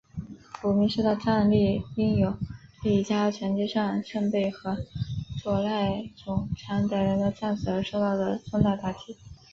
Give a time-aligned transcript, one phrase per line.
[0.63, 2.35] 芦名氏的战力因有
[2.81, 4.77] 力家臣金上盛备和
[5.39, 8.15] 佐濑种常等人的战死而受到
[8.49, 9.15] 重大打击。